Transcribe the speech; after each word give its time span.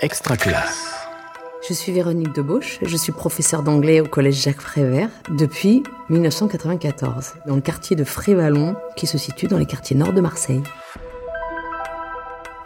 Extra 0.00 0.36
classe. 0.36 0.94
Je 1.68 1.74
suis 1.74 1.90
Véronique 1.90 2.32
Debauche, 2.32 2.78
je 2.82 2.96
suis 2.96 3.10
professeure 3.10 3.64
d'anglais 3.64 4.00
au 4.00 4.06
collège 4.06 4.40
Jacques 4.42 4.62
Prévert 4.62 5.10
depuis 5.28 5.82
1994, 6.08 7.34
dans 7.48 7.56
le 7.56 7.60
quartier 7.60 7.96
de 7.96 8.04
Frévalon, 8.04 8.76
qui 8.94 9.08
se 9.08 9.18
situe 9.18 9.48
dans 9.48 9.58
les 9.58 9.66
quartiers 9.66 9.96
nord 9.96 10.12
de 10.12 10.20
Marseille. 10.20 10.62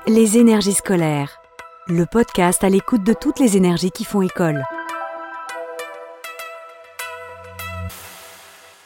Les 0.06 0.36
énergies 0.36 0.74
scolaires, 0.74 1.40
le 1.88 2.04
podcast 2.04 2.64
à 2.64 2.68
l'écoute 2.68 3.02
de 3.02 3.14
toutes 3.14 3.40
les 3.40 3.56
énergies 3.56 3.92
qui 3.92 4.04
font 4.04 4.20
école. 4.20 4.62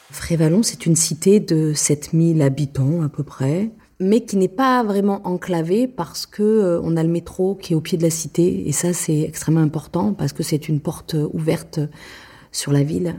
Frévalon, 0.09 0.63
c'est 0.63 0.85
une 0.85 0.95
cité 0.95 1.41
de 1.41 1.73
7000 1.73 2.41
habitants 2.41 3.01
à 3.03 3.09
peu 3.09 3.23
près, 3.23 3.71
mais 3.99 4.21
qui 4.21 4.37
n'est 4.37 4.47
pas 4.47 4.83
vraiment 4.83 5.21
enclavée 5.27 5.87
parce 5.87 6.25
que 6.25 6.43
euh, 6.43 6.81
on 6.83 6.97
a 6.97 7.03
le 7.03 7.09
métro 7.09 7.55
qui 7.55 7.73
est 7.73 7.75
au 7.75 7.81
pied 7.81 7.97
de 7.97 8.03
la 8.03 8.09
cité 8.09 8.67
et 8.67 8.71
ça 8.71 8.93
c'est 8.93 9.21
extrêmement 9.21 9.61
important 9.61 10.13
parce 10.13 10.33
que 10.33 10.43
c'est 10.43 10.67
une 10.67 10.79
porte 10.79 11.15
ouverte 11.33 11.79
sur 12.51 12.71
la 12.71 12.83
ville. 12.83 13.15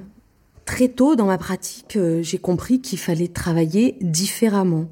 Très 0.65 0.89
tôt 0.89 1.17
dans 1.17 1.27
ma 1.27 1.39
pratique, 1.39 1.97
euh, 1.97 2.23
j'ai 2.23 2.39
compris 2.39 2.81
qu'il 2.81 2.99
fallait 2.99 3.29
travailler 3.29 3.97
différemment. 4.01 4.87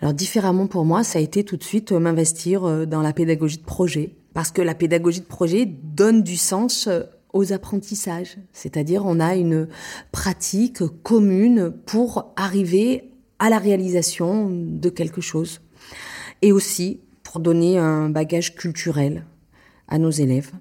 Alors 0.00 0.14
différemment 0.14 0.66
pour 0.66 0.84
moi, 0.84 1.04
ça 1.04 1.18
a 1.18 1.22
été 1.22 1.44
tout 1.44 1.56
de 1.56 1.64
suite 1.64 1.92
euh, 1.92 2.00
m'investir 2.00 2.86
dans 2.86 3.02
la 3.02 3.12
pédagogie 3.12 3.58
de 3.58 3.64
projet 3.64 4.16
parce 4.34 4.50
que 4.50 4.62
la 4.62 4.74
pédagogie 4.74 5.20
de 5.20 5.26
projet 5.26 5.66
donne 5.66 6.22
du 6.22 6.36
sens 6.36 6.88
aux 7.32 7.52
apprentissages, 7.52 8.38
c'est-à-dire 8.52 9.04
on 9.06 9.20
a 9.20 9.36
une 9.36 9.68
pratique 10.10 10.82
commune 11.02 11.72
pour 11.86 12.32
arriver 12.36 13.09
à 13.40 13.50
la 13.50 13.58
réalisation 13.58 14.48
de 14.50 14.88
quelque 14.88 15.20
chose 15.20 15.60
et 16.42 16.52
aussi 16.52 17.00
pour 17.24 17.40
donner 17.40 17.76
un 17.76 18.08
bagage 18.08 18.54
culturel 18.54 19.26
à 19.88 19.98
nos 19.98 20.10
élèves. 20.10 20.52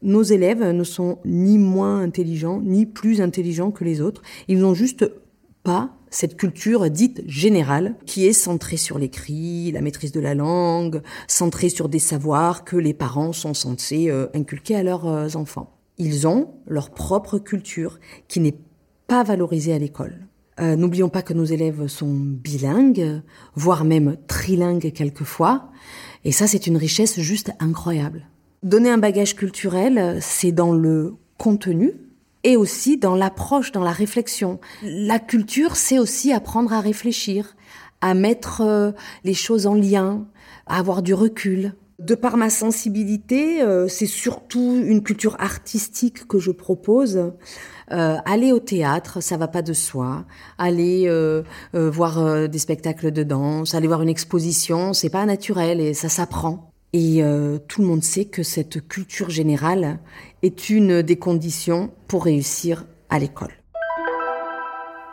Nos 0.00 0.22
élèves 0.22 0.64
ne 0.64 0.84
sont 0.84 1.18
ni 1.26 1.58
moins 1.58 2.00
intelligents 2.00 2.62
ni 2.62 2.86
plus 2.86 3.20
intelligents 3.20 3.70
que 3.70 3.84
les 3.84 4.00
autres, 4.00 4.22
ils 4.48 4.58
n'ont 4.58 4.72
juste 4.72 5.04
pas 5.62 5.94
cette 6.08 6.38
culture 6.38 6.88
dite 6.90 7.22
générale 7.26 7.94
qui 8.06 8.26
est 8.26 8.32
centrée 8.32 8.78
sur 8.78 8.98
l'écrit, 8.98 9.70
la 9.72 9.82
maîtrise 9.82 10.10
de 10.10 10.20
la 10.20 10.34
langue, 10.34 11.02
centrée 11.28 11.68
sur 11.68 11.90
des 11.90 11.98
savoirs 11.98 12.64
que 12.64 12.76
les 12.76 12.94
parents 12.94 13.34
sont 13.34 13.52
censés 13.52 14.08
euh, 14.08 14.26
inculquer 14.32 14.76
à 14.76 14.82
leurs 14.82 15.06
euh, 15.06 15.28
enfants 15.34 15.76
ils 16.00 16.26
ont 16.26 16.54
leur 16.66 16.90
propre 16.90 17.38
culture 17.38 18.00
qui 18.26 18.40
n'est 18.40 18.58
pas 19.06 19.22
valorisée 19.22 19.74
à 19.74 19.78
l'école. 19.78 20.26
Euh, 20.60 20.76
n'oublions 20.76 21.08
pas 21.08 21.22
que 21.22 21.32
nos 21.32 21.44
élèves 21.44 21.86
sont 21.86 22.12
bilingues, 22.12 23.22
voire 23.54 23.84
même 23.84 24.16
trilingues 24.26 24.92
quelquefois, 24.92 25.70
et 26.24 26.32
ça 26.32 26.46
c'est 26.46 26.66
une 26.66 26.76
richesse 26.76 27.18
juste 27.20 27.52
incroyable. 27.60 28.26
Donner 28.62 28.90
un 28.90 28.98
bagage 28.98 29.36
culturel, 29.36 30.18
c'est 30.20 30.52
dans 30.52 30.72
le 30.72 31.14
contenu 31.38 31.94
et 32.44 32.56
aussi 32.56 32.98
dans 32.98 33.14
l'approche, 33.14 33.72
dans 33.72 33.82
la 33.82 33.92
réflexion. 33.92 34.60
La 34.82 35.18
culture, 35.18 35.76
c'est 35.76 35.98
aussi 35.98 36.32
apprendre 36.32 36.72
à 36.72 36.80
réfléchir, 36.80 37.56
à 38.00 38.14
mettre 38.14 38.62
euh, 38.62 38.92
les 39.24 39.34
choses 39.34 39.66
en 39.66 39.74
lien, 39.74 40.26
à 40.66 40.78
avoir 40.78 41.02
du 41.02 41.14
recul. 41.14 41.74
De 41.98 42.14
par 42.14 42.38
ma 42.38 42.48
sensibilité, 42.48 43.60
euh, 43.62 43.88
c'est 43.88 44.06
surtout 44.06 44.82
une 44.82 45.02
culture 45.02 45.36
artistique 45.38 46.26
que 46.26 46.38
je 46.38 46.50
propose. 46.50 47.32
Euh, 47.92 48.16
aller 48.24 48.52
au 48.52 48.60
théâtre, 48.60 49.20
ça 49.20 49.36
va 49.36 49.48
pas 49.48 49.62
de 49.62 49.72
soi. 49.72 50.24
Aller 50.58 51.04
euh, 51.06 51.42
voir 51.72 52.48
des 52.48 52.58
spectacles 52.58 53.10
de 53.10 53.22
danse, 53.22 53.74
aller 53.74 53.88
voir 53.88 54.02
une 54.02 54.08
exposition, 54.08 54.92
c'est 54.92 55.10
pas 55.10 55.24
naturel 55.26 55.80
et 55.80 55.94
ça 55.94 56.08
s'apprend. 56.08 56.72
Et 56.92 57.22
tout 57.68 57.82
le 57.82 57.86
monde 57.86 58.02
sait 58.02 58.24
que 58.24 58.42
cette 58.42 58.88
culture 58.88 59.30
générale 59.30 60.00
est 60.42 60.70
une 60.70 61.02
des 61.02 61.16
conditions 61.16 61.90
pour 62.08 62.24
réussir 62.24 62.84
à 63.10 63.20
l'école. 63.20 63.52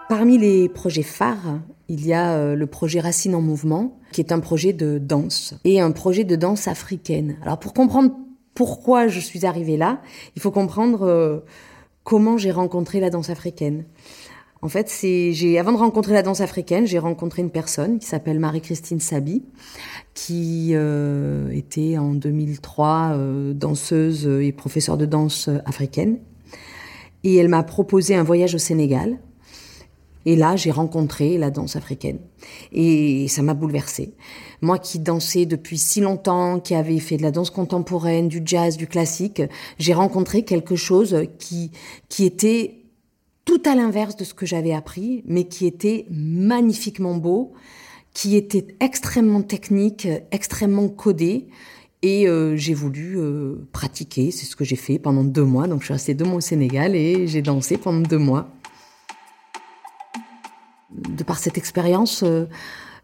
Parmi 0.09 0.38
les 0.38 0.69
projets 0.69 1.03
phares, 1.03 1.59
il 1.90 2.06
y 2.06 2.13
a 2.13 2.34
euh, 2.34 2.56
le 2.56 2.66
projet 2.66 3.02
Racine 3.02 3.35
en 3.35 3.41
mouvement, 3.41 4.00
qui 4.13 4.22
est 4.22 4.31
un 4.31 4.40
projet 4.40 4.72
de 4.72 5.00
danse 5.00 5.56
et 5.66 5.81
un 5.81 5.91
projet 5.91 6.23
de 6.23 6.35
danse 6.38 6.68
africaine. 6.69 7.38
Alors 7.41 7.59
pour 7.59 7.73
comprendre 7.73 8.12
pourquoi 8.53 9.07
je 9.07 9.19
suis 9.19 9.46
arrivée 9.46 9.75
là, 9.75 10.02
il 10.35 10.41
faut 10.41 10.52
comprendre 10.52 11.03
euh, 11.03 11.40
comment 12.07 12.38
j'ai 12.38 12.51
rencontré 12.51 13.01
la 13.01 13.09
danse 13.09 13.29
africaine. 13.29 13.84
En 14.62 14.69
fait, 14.69 14.90
j'ai 15.01 15.59
avant 15.59 15.73
de 15.73 15.78
rencontrer 15.78 16.13
la 16.13 16.23
danse 16.23 16.40
africaine, 16.40 16.88
j'ai 16.88 17.00
rencontré 17.00 17.41
une 17.41 17.50
personne 17.50 18.00
qui 18.00 18.06
s'appelle 18.07 18.40
Marie-Christine 18.40 19.01
Sabi, 19.01 19.44
qui 20.13 20.69
euh, 20.72 21.50
était 21.50 21.97
en 21.97 22.13
2003 22.13 23.17
danseuse 23.53 24.25
et 24.25 24.53
professeure 24.53 24.96
de 24.96 25.06
danse 25.06 25.50
africaine. 25.66 26.19
Et 27.25 27.35
elle 27.35 27.50
m'a 27.50 27.63
proposé 27.63 28.16
un 28.16 28.23
voyage 28.23 28.56
au 28.56 28.57
Sénégal 28.57 29.17
et 30.28 30.36
là, 30.36 30.58
j'ai 30.58 30.72
rencontré 30.72 31.38
la 31.38 31.52
danse 31.52 31.78
africaine. 31.78 32.20
Et 32.74 33.30
ça 33.30 33.42
m'a 33.44 33.54
bouleversée. 33.54 34.14
Moi 34.62 34.78
qui 34.78 35.00
dansais 35.00 35.46
depuis 35.46 35.78
si 35.78 36.02
longtemps, 36.02 36.60
qui 36.60 36.76
avait 36.76 37.00
fait 37.00 37.16
de 37.16 37.22
la 37.22 37.32
danse 37.32 37.50
contemporaine, 37.50 38.28
du 38.28 38.42
jazz, 38.44 38.76
du 38.76 38.88
classique, 38.88 39.42
j'ai 39.80 39.94
rencontré 39.94 40.44
quelque 40.44 40.76
chose 40.76 41.16
qui, 41.40 41.72
qui 42.10 42.26
était 42.26 42.82
tout 43.46 43.62
à 43.66 43.74
l'inverse 43.74 44.18
de 44.18 44.26
ce 44.26 44.34
que 44.34 44.46
j'avais 44.46 44.74
appris, 44.74 45.24
mais 45.26 45.46
qui 45.46 45.66
était 45.66 46.06
magnifiquement 46.12 47.16
beau, 47.16 47.54
qui 48.14 48.36
était 48.36 48.68
extrêmement 48.82 49.44
technique, 49.44 50.09
extrêmement 50.32 50.90
codé. 50.90 51.48
Et 52.02 52.28
euh, 52.28 52.58
j'ai 52.58 52.74
voulu 52.74 53.18
euh, 53.18 53.66
pratiquer, 53.72 54.32
c'est 54.32 54.46
ce 54.46 54.58
que 54.58 54.66
j'ai 54.66 54.76
fait 54.76 55.00
pendant 55.00 55.24
deux 55.24 55.46
mois. 55.46 55.68
Donc 55.68 55.80
je 55.80 55.86
suis 55.86 55.94
restée 55.94 56.16
deux 56.16 56.26
mois 56.26 56.36
au 56.36 56.42
Sénégal 56.42 56.98
et 56.98 57.28
j'ai 57.28 57.42
dansé 57.42 57.78
pendant 57.78 58.02
deux 58.02 58.20
mois 58.20 58.50
de 61.17 61.23
par 61.23 61.39
cette 61.39 61.57
expérience, 61.57 62.23
euh, 62.23 62.45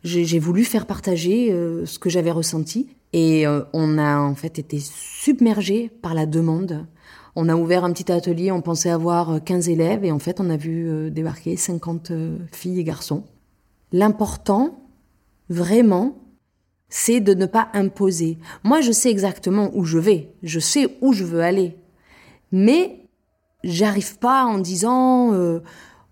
j'ai 0.03 0.39
voulu 0.39 0.63
faire 0.63 0.85
partager 0.85 1.51
euh, 1.51 1.85
ce 1.85 1.99
que 1.99 2.09
j'avais 2.09 2.31
ressenti. 2.31 2.87
Et 3.11 3.45
euh, 3.45 3.63
on 3.73 3.97
a 3.97 4.19
en 4.19 4.35
fait 4.35 4.59
été 4.59 4.79
submergé 4.79 5.89
par 6.01 6.13
la 6.13 6.25
demande. 6.25 6.85
On 7.35 7.49
a 7.49 7.55
ouvert 7.55 7.83
un 7.83 7.91
petit 7.91 8.11
atelier, 8.11 8.51
on 8.51 8.61
pensait 8.61 8.89
avoir 8.89 9.43
15 9.43 9.67
élèves 9.67 10.05
et 10.05 10.11
en 10.11 10.19
fait 10.19 10.39
on 10.39 10.49
a 10.51 10.57
vu 10.57 11.09
débarquer 11.09 11.57
50 11.57 12.11
filles 12.51 12.79
et 12.79 12.83
garçons. 12.83 13.23
L'important, 13.91 14.87
vraiment, 15.49 16.15
c'est 16.89 17.21
de 17.21 17.33
ne 17.33 17.47
pas 17.47 17.69
imposer. 17.73 18.37
Moi, 18.63 18.81
je 18.81 18.91
sais 18.91 19.09
exactement 19.09 19.71
où 19.73 19.83
je 19.83 19.97
vais, 19.97 20.35
je 20.43 20.59
sais 20.59 20.95
où 21.01 21.11
je 21.11 21.23
veux 21.23 21.41
aller. 21.41 21.75
Mais 22.51 23.07
j'arrive 23.63 24.19
pas 24.19 24.45
en 24.45 24.59
disant 24.59 25.31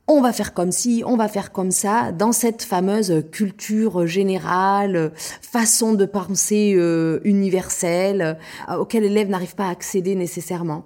on 0.07 0.21
va 0.21 0.33
faire 0.33 0.53
comme 0.53 0.71
ci, 0.71 1.03
on 1.05 1.15
va 1.15 1.27
faire 1.27 1.51
comme 1.51 1.71
ça, 1.71 2.11
dans 2.11 2.31
cette 2.31 2.63
fameuse 2.63 3.23
culture 3.31 4.07
générale, 4.07 5.13
façon 5.41 5.93
de 5.93 6.05
penser 6.05 6.73
euh, 6.75 7.19
universelle, 7.23 8.37
euh, 8.69 8.77
auquel 8.77 9.03
l'élève 9.03 9.29
n'arrive 9.29 9.55
pas 9.55 9.67
à 9.67 9.71
accéder 9.71 10.15
nécessairement. 10.15 10.85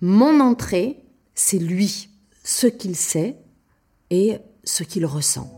Mon 0.00 0.40
entrée, 0.40 0.98
c'est 1.34 1.58
lui, 1.58 2.10
ce 2.44 2.66
qu'il 2.66 2.96
sait 2.96 3.36
et 4.10 4.38
ce 4.64 4.82
qu'il 4.82 5.06
ressent. 5.06 5.50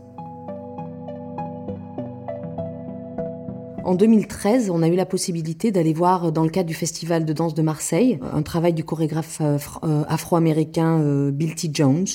En 3.83 3.95
2013, 3.95 4.69
on 4.69 4.83
a 4.83 4.87
eu 4.87 4.95
la 4.95 5.05
possibilité 5.05 5.71
d'aller 5.71 5.93
voir, 5.93 6.31
dans 6.31 6.43
le 6.43 6.49
cadre 6.49 6.67
du 6.67 6.75
Festival 6.75 7.25
de 7.25 7.33
danse 7.33 7.55
de 7.55 7.61
Marseille, 7.63 8.19
un 8.33 8.43
travail 8.43 8.73
du 8.73 8.83
chorégraphe 8.83 9.41
euh, 9.41 10.03
afro-américain 10.07 11.31
Bill 11.31 11.55
T. 11.55 11.69
Jones, 11.73 12.05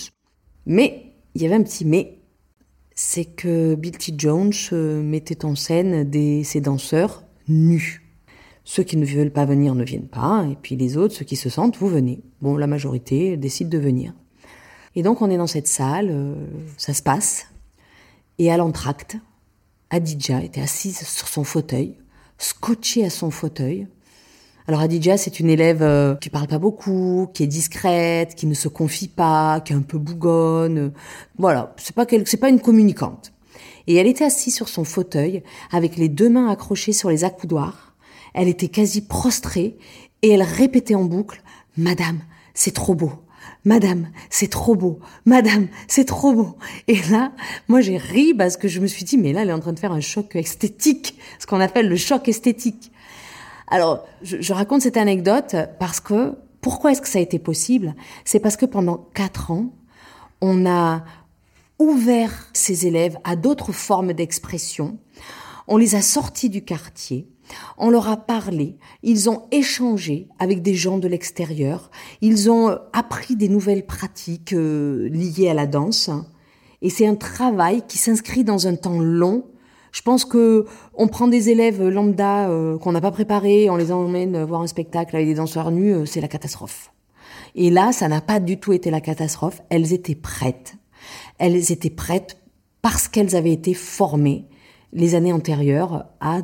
mais 0.67 1.13
il 1.35 1.43
y 1.43 1.47
avait 1.47 1.55
un 1.55 1.63
petit 1.63 1.85
mais, 1.85 2.19
c'est 2.95 3.25
que 3.25 3.75
Bill. 3.75 3.95
Jones 4.17 4.53
euh, 4.73 5.03
mettait 5.03 5.45
en 5.45 5.57
scène 5.57 6.09
des, 6.09 6.45
ses 6.45 6.61
danseurs 6.61 7.25
nus. 7.49 8.03
Ceux 8.65 8.83
qui 8.83 8.97
ne 8.97 9.05
veulent 9.05 9.33
pas 9.33 9.45
venir 9.45 9.75
ne 9.75 9.85
viennent 9.85 10.09
pas, 10.09 10.47
et 10.51 10.57
puis 10.57 10.77
les 10.77 10.97
autres, 10.97 11.15
ceux 11.15 11.25
qui 11.25 11.37
se 11.37 11.51
sentent, 11.51 11.77
vous 11.77 11.89
venez. 11.89 12.21
Bon, 12.41 12.57
la 12.57 12.67
majorité 12.67 13.37
décide 13.37 13.69
de 13.69 13.79
venir. 13.79 14.15
Et 14.97 15.03
donc 15.03 15.21
on 15.23 15.31
est 15.31 15.37
dans 15.37 15.47
cette 15.47 15.67
salle, 15.67 16.09
euh, 16.11 16.35
ça 16.79 16.95
se 16.95 17.03
passe, 17.03 17.49
et 18.39 18.51
à 18.51 18.57
l'entracte, 18.57 19.17
Adidja 19.91 20.43
était 20.43 20.61
assise 20.61 21.07
sur 21.07 21.29
son 21.29 21.45
fauteuil, 21.45 21.97
scotchée 22.39 23.05
à 23.05 23.11
son 23.11 23.31
fauteuil, 23.31 23.87
alors 24.67 24.81
Adidja, 24.81 25.19
c'est 25.19 25.41
une 25.41 25.51
élève 25.51 25.83
euh, 25.83 26.15
qui 26.15 26.31
parle 26.31 26.47
pas 26.47 26.59
beaucoup, 26.59 27.29
qui 27.35 27.43
est 27.43 27.47
discrète, 27.47 28.35
qui 28.35 28.47
ne 28.47 28.55
se 28.55 28.69
confie 28.69 29.09
pas, 29.09 29.61
qui 29.61 29.75
est 29.75 29.77
un 29.77 29.83
peu 29.83 29.99
bougonne. 29.99 30.93
Voilà, 31.37 31.75
c'est 31.77 31.95
pas 31.95 32.07
c'est 32.25 32.39
pas 32.39 32.49
une 32.49 32.61
communicante. 32.61 33.35
Et 33.87 33.97
elle 33.97 34.07
était 34.07 34.25
assise 34.25 34.55
sur 34.55 34.71
son 34.71 34.85
fauteuil 34.85 35.43
avec 35.71 35.99
les 35.99 36.09
deux 36.09 36.31
mains 36.31 36.49
accrochées 36.49 36.95
sur 36.95 37.11
les 37.11 37.25
accoudoirs. 37.25 37.95
Elle 38.33 38.49
était 38.49 38.69
quasi 38.69 39.03
prostrée 39.03 39.77
et 40.23 40.31
elle 40.31 40.43
répétait 40.43 40.95
en 40.95 41.05
boucle 41.05 41.43
"Madame, 41.77 42.21
c'est 42.55 42.73
trop 42.73 42.95
beau." 42.95 43.13
Madame, 43.67 44.09
c'est 44.31 44.51
trop 44.51 44.75
beau. 44.75 45.01
Madame, 45.27 45.69
c'est 45.89 46.05
trop 46.05 46.33
beau. 46.33 46.57
Et 46.89 46.99
là, 47.11 47.33
moi 47.69 47.81
j'ai 47.83 47.97
ri 47.97 48.35
parce 48.35 48.57
que 48.59 48.69
je 48.69 48.81
me 48.81 48.87
suis 48.87 49.05
dit, 49.05 49.17
mais 49.17 49.33
là, 49.33 49.43
elle 49.43 49.49
est 49.49 49.55
en 49.55 49.61
train 49.61 49.73
de 49.73 49.79
faire 49.79 49.93
un 49.93 50.01
choc 50.01 50.37
esthétique, 50.37 51.19
ce 51.39 51.47
qu'on 51.47 51.61
appelle 51.61 51.89
le 51.89 51.97
choc 51.97 52.29
esthétique. 52.29 52.93
Alors, 53.69 54.07
je, 54.23 54.41
je 54.41 54.53
raconte 54.53 54.83
cette 54.83 54.97
anecdote 54.97 55.57
parce 55.79 56.01
que 56.01 56.35
pourquoi 56.61 56.93
est-ce 56.93 57.03
que 57.03 57.09
ça 57.09 57.19
a 57.19 57.23
été 57.23 57.39
possible? 57.39 57.95
C'est 58.25 58.41
parce 58.41 58.57
que 58.57 58.67
pendant 58.67 59.09
quatre 59.15 59.51
ans, 59.51 59.73
on 60.41 60.67
a 60.67 61.05
ouvert 61.79 62.49
ces 62.53 62.87
élèves 62.87 63.19
à 63.25 63.37
d'autres 63.37 63.73
formes 63.73 64.13
d'expression. 64.13 64.99
On 65.67 65.77
les 65.77 65.95
a 65.95 66.03
sortis 66.03 66.51
du 66.51 66.65
quartier. 66.65 67.29
On 67.77 67.91
leur 67.91 68.09
a 68.09 68.17
parlé, 68.17 68.79
ils 69.03 69.29
ont 69.29 69.43
échangé 69.51 70.29
avec 70.39 70.63
des 70.63 70.75
gens 70.75 70.97
de 70.97 71.09
l'extérieur, 71.09 71.91
ils 72.23 72.51
ont 72.51 72.79
appris 72.95 73.37
des 73.37 73.49
nouvelles 73.49 73.85
pratiques 73.85 74.55
euh, 74.55 75.09
liées 75.11 75.51
à 75.51 75.55
la 75.55 75.67
danse. 75.67 76.11
Et 76.81 76.89
c'est 76.89 77.07
un 77.07 77.17
travail 77.17 77.83
qui 77.87 77.99
s'inscrit 77.99 78.45
dans 78.45 78.67
un 78.67 78.77
temps 78.77 78.99
long. 78.99 79.45
Je 79.95 80.03
pense 80.03 80.25
que 80.25 80.67
on 80.95 81.07
prend 81.07 81.29
des 81.29 81.51
élèves 81.51 81.81
lambda 81.81 82.49
euh, 82.49 82.77
qu'on 82.79 82.91
n'a 82.91 83.01
pas 83.01 83.13
préparés, 83.13 83.71
on 83.71 83.77
les 83.77 83.93
emmène 83.93 84.43
voir 84.43 84.61
un 84.61 84.67
spectacle 84.67 85.15
avec 85.15 85.29
des 85.29 85.35
danseurs 85.35 85.71
nus, 85.71 85.95
euh, 85.95 86.05
c'est 86.05 86.21
la 86.21 86.27
catastrophe. 86.27 86.91
Et 87.55 87.71
là, 87.71 87.93
ça 87.93 88.09
n'a 88.09 88.21
pas 88.21 88.41
du 88.41 88.59
tout 88.59 88.73
été 88.73 88.91
la 88.91 89.01
catastrophe. 89.01 89.63
Elles 89.71 89.93
étaient 89.93 90.17
prêtes. 90.17 90.75
Elles 91.39 91.71
étaient 91.71 91.91
prêtes 91.91 92.39
parce 92.83 93.07
qu'elles 93.07 93.37
avaient 93.37 93.53
été 93.53 93.73
formées 93.73 94.47
les 94.93 95.15
années 95.15 95.33
antérieures 95.33 96.07
à 96.21 96.41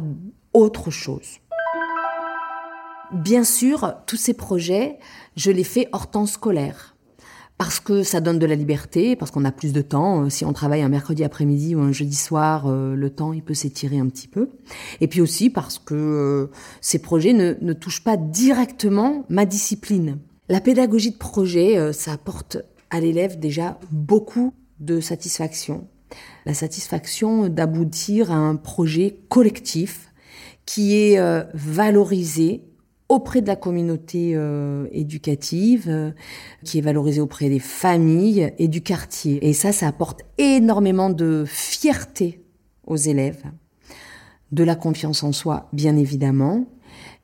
autre 0.54 0.92
chose. 0.92 1.40
Bien 3.12 3.42
sûr, 3.42 3.94
tous 4.06 4.16
ces 4.16 4.34
projets, 4.34 5.00
je 5.34 5.50
les 5.50 5.64
fais 5.64 5.88
hors 5.90 6.08
temps 6.08 6.26
scolaire. 6.26 6.94
Parce 7.60 7.78
que 7.78 8.02
ça 8.02 8.22
donne 8.22 8.38
de 8.38 8.46
la 8.46 8.54
liberté, 8.54 9.16
parce 9.16 9.30
qu'on 9.30 9.44
a 9.44 9.52
plus 9.52 9.74
de 9.74 9.82
temps. 9.82 10.30
Si 10.30 10.46
on 10.46 10.54
travaille 10.54 10.80
un 10.80 10.88
mercredi 10.88 11.24
après-midi 11.24 11.74
ou 11.74 11.80
un 11.80 11.92
jeudi 11.92 12.16
soir, 12.16 12.64
euh, 12.66 12.94
le 12.94 13.10
temps 13.10 13.34
il 13.34 13.42
peut 13.42 13.52
s'étirer 13.52 13.98
un 13.98 14.08
petit 14.08 14.28
peu. 14.28 14.48
Et 15.02 15.08
puis 15.08 15.20
aussi 15.20 15.50
parce 15.50 15.78
que 15.78 15.94
euh, 15.94 16.46
ces 16.80 17.00
projets 17.00 17.34
ne, 17.34 17.72
touchent 17.74 18.02
pas 18.02 18.16
directement 18.16 19.26
ma 19.28 19.44
discipline. 19.44 20.16
La 20.48 20.62
pédagogie 20.62 21.10
de 21.10 21.18
projet, 21.18 21.76
euh, 21.76 21.92
ça 21.92 22.12
apporte 22.12 22.56
à 22.88 22.98
l'élève 22.98 23.38
déjà 23.38 23.78
beaucoup 23.92 24.54
de 24.78 25.00
satisfaction. 25.00 25.86
La 26.46 26.54
satisfaction 26.54 27.50
d'aboutir 27.50 28.32
à 28.32 28.36
un 28.36 28.56
projet 28.56 29.18
collectif 29.28 30.10
qui 30.64 30.96
est 30.96 31.18
euh, 31.18 31.42
valorisé 31.52 32.69
auprès 33.10 33.42
de 33.42 33.48
la 33.48 33.56
communauté 33.56 34.32
euh, 34.34 34.86
éducative, 34.92 35.86
euh, 35.88 36.12
qui 36.64 36.78
est 36.78 36.80
valorisé 36.80 37.20
auprès 37.20 37.48
des 37.48 37.58
familles 37.58 38.52
et 38.58 38.68
du 38.68 38.82
quartier. 38.82 39.46
Et 39.46 39.52
ça, 39.52 39.72
ça 39.72 39.88
apporte 39.88 40.22
énormément 40.38 41.10
de 41.10 41.44
fierté 41.44 42.40
aux 42.86 42.96
élèves, 42.96 43.42
de 44.52 44.62
la 44.62 44.76
confiance 44.76 45.24
en 45.24 45.32
soi, 45.32 45.68
bien 45.72 45.96
évidemment, 45.96 46.66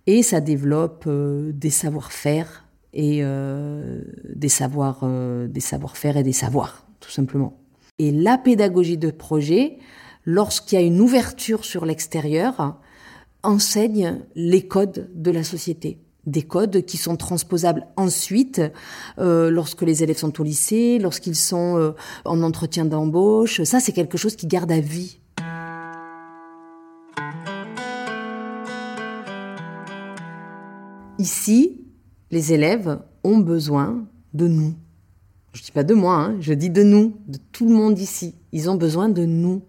et 0.09 0.23
ça 0.23 0.41
développe 0.41 1.09
des 1.09 1.71
savoir-faire 1.71 2.67
et 2.93 3.23
des 3.23 4.49
savoir, 4.49 5.05
des 5.49 5.61
savoir-faire 5.61 6.17
et 6.17 6.23
des 6.23 6.33
savoirs, 6.33 6.87
tout 7.01 7.11
simplement. 7.11 7.59
Et 7.99 8.13
la 8.13 8.39
pédagogie 8.39 8.99
de 8.99 9.11
projet, 9.11 9.79
lorsqu'il 10.25 10.79
y 10.79 10.83
a 10.83 10.85
une 10.85 11.01
ouverture 11.01 11.65
sur 11.65 11.85
l'extérieur, 11.85 12.79
enseigne 13.47 14.25
les 14.35 14.67
codes 14.67 15.09
de 15.15 15.31
la 15.31 15.45
société. 15.45 15.99
Des 16.27 16.43
codes 16.43 16.85
qui 16.85 16.97
sont 16.97 17.17
transposables 17.17 17.87
ensuite 17.97 18.61
euh, 19.19 19.49
lorsque 19.49 19.83
les 19.83 20.03
élèves 20.03 20.19
sont 20.19 20.41
au 20.41 20.45
lycée, 20.45 20.99
lorsqu'ils 20.99 21.37
sont 21.37 21.79
euh, 21.79 21.93
en 22.25 22.43
entretien 22.43 22.85
d'embauche. 22.85 23.63
Ça, 23.63 23.79
c'est 23.79 23.93
quelque 23.93 24.19
chose 24.19 24.35
qui 24.35 24.49
garde 24.49 24.73
à 24.73 24.81
vie. 24.81 25.21
Ici, 31.19 31.81
les 32.33 32.53
élèves 32.53 32.99
ont 33.23 33.39
besoin 33.39 34.05
de 34.35 34.49
nous. 34.49 34.75
Je 35.53 35.63
dis 35.63 35.73
pas 35.73 35.85
de 35.85 35.95
moi, 35.95 36.17
hein, 36.17 36.37
je 36.41 36.53
dis 36.53 36.69
de 36.69 36.83
nous, 36.83 37.17
de 37.29 37.39
tout 37.53 37.67
le 37.67 37.75
monde 37.75 37.99
ici. 37.99 38.35
Ils 38.53 38.69
ont 38.69 38.75
besoin 38.75 39.09
de 39.09 39.25
nous. 39.25 39.63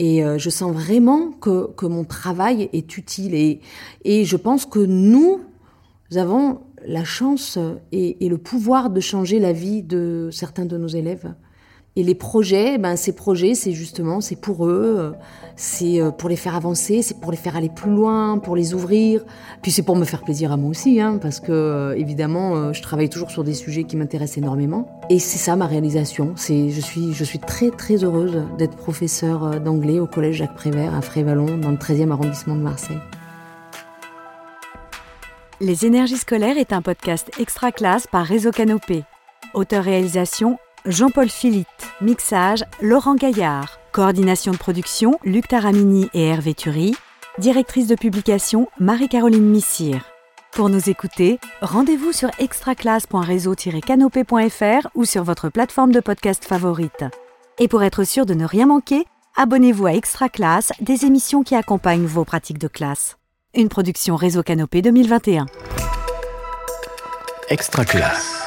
Et 0.00 0.24
euh, 0.24 0.38
je 0.38 0.48
sens 0.48 0.72
vraiment 0.72 1.30
que, 1.30 1.70
que 1.72 1.84
mon 1.84 2.04
travail 2.04 2.70
est 2.72 2.96
utile. 2.96 3.34
Et, 3.34 3.60
et 4.04 4.24
je 4.24 4.36
pense 4.38 4.64
que 4.64 4.78
nous, 4.78 5.42
avons 6.16 6.60
la 6.86 7.04
chance 7.04 7.58
et, 7.92 8.24
et, 8.24 8.30
le 8.30 8.38
pouvoir 8.38 8.88
de 8.88 8.98
changer 9.00 9.38
la 9.38 9.52
vie 9.52 9.82
de 9.82 10.30
certains 10.32 10.64
de 10.64 10.78
nos 10.78 10.88
élèves. 10.88 11.34
Et 11.96 12.04
les 12.04 12.14
projets, 12.14 12.78
ben 12.78 12.94
ces 12.94 13.12
projets, 13.12 13.54
c'est 13.54 13.72
justement, 13.72 14.20
c'est 14.20 14.36
pour 14.36 14.66
eux, 14.66 15.12
c'est 15.56 16.00
euh, 16.00 16.12
pour 16.12 16.28
les 16.28 16.36
faire 16.36 16.54
avancer, 16.54 17.02
c'est 17.02 17.18
pour 17.18 17.32
les 17.32 17.36
faire 17.36 17.56
aller 17.56 17.68
plus 17.68 17.90
loin, 17.90 18.38
pour 18.38 18.54
les 18.54 18.74
ouvrir. 18.74 19.24
Puis 19.60 19.72
c'est 19.72 19.82
pour 19.82 19.96
me 19.96 20.04
faire 20.04 20.22
plaisir 20.22 20.52
à 20.52 20.56
moi 20.56 20.70
aussi, 20.70 21.00
hein, 21.00 21.18
parce 21.20 21.40
que 21.40 21.50
euh, 21.50 21.96
évidemment, 21.96 22.54
euh, 22.54 22.72
je 22.72 22.80
travaille 22.80 23.08
toujours 23.08 23.32
sur 23.32 23.42
des 23.42 23.54
sujets 23.54 23.82
qui 23.82 23.96
m'intéressent 23.96 24.38
énormément. 24.38 25.00
Et 25.10 25.18
c'est 25.18 25.38
ça 25.38 25.56
ma 25.56 25.66
réalisation. 25.66 26.32
C'est, 26.36 26.70
je 26.70 26.80
suis, 26.80 27.12
je 27.12 27.24
suis 27.24 27.40
très 27.40 27.70
très 27.70 28.04
heureuse 28.04 28.40
d'être 28.56 28.76
professeure 28.76 29.60
d'anglais 29.60 29.98
au 29.98 30.06
collège 30.06 30.36
Jacques 30.36 30.54
Prévert 30.54 30.94
à 30.94 31.02
Frévalon, 31.02 31.58
dans 31.58 31.70
le 31.70 31.76
13e 31.76 32.12
arrondissement 32.12 32.54
de 32.54 32.62
Marseille. 32.62 33.00
Les 35.60 35.84
énergies 35.84 36.16
scolaires 36.18 36.56
est 36.56 36.72
un 36.72 36.82
podcast 36.82 37.30
extra 37.38 37.72
classe 37.72 38.06
par 38.06 38.24
Réseau 38.24 38.52
Canopé. 38.52 39.02
Auteur-réalisation 39.54 40.56
Jean-Paul 40.86 41.28
Philippe, 41.28 41.66
mixage 42.00 42.64
Laurent 42.80 43.14
Gaillard, 43.14 43.78
coordination 43.92 44.52
de 44.52 44.56
production 44.56 45.18
Luc 45.24 45.48
Taramini 45.48 46.08
et 46.14 46.28
Hervé 46.28 46.54
Thury, 46.54 46.96
directrice 47.38 47.86
de 47.86 47.94
publication 47.94 48.68
Marie-Caroline 48.78 49.44
Missire. 49.44 50.06
Pour 50.52 50.70
nous 50.70 50.88
écouter, 50.88 51.38
rendez-vous 51.60 52.12
sur 52.12 52.30
extraclasse.réseau-canopé.fr 52.38 54.88
ou 54.94 55.04
sur 55.04 55.22
votre 55.22 55.50
plateforme 55.50 55.92
de 55.92 56.00
podcast 56.00 56.44
favorite. 56.44 57.04
Et 57.58 57.68
pour 57.68 57.82
être 57.82 58.04
sûr 58.04 58.24
de 58.24 58.32
ne 58.34 58.46
rien 58.46 58.66
manquer, 58.66 59.04
abonnez-vous 59.36 59.86
à 59.86 59.92
Extra 59.92 60.28
Classe, 60.28 60.72
des 60.80 61.04
émissions 61.04 61.42
qui 61.42 61.54
accompagnent 61.54 62.06
vos 62.06 62.24
pratiques 62.24 62.58
de 62.58 62.68
classe. 62.68 63.18
Une 63.54 63.68
production 63.68 64.16
Réseau 64.16 64.42
Canopé 64.42 64.80
2021. 64.80 65.46
Extra 67.50 67.84
Classe. 67.84 68.39